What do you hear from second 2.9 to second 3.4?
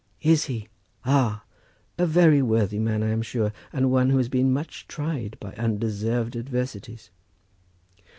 I am